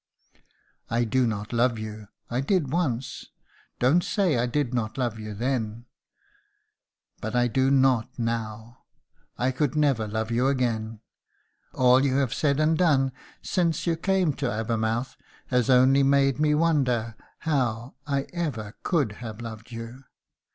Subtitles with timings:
[0.89, 2.07] "I do not love you.
[2.27, 3.27] I did once.
[3.77, 5.85] Don't say I did not love you then;
[7.19, 8.79] but I do not now.
[9.37, 11.01] I could never love you again.
[11.75, 13.11] All you have said and done
[13.43, 15.17] since you came to Abermouth
[15.49, 20.05] has only made me wonder how I ever could have loved you.